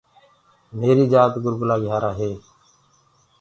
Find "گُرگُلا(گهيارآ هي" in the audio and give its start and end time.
1.43-2.31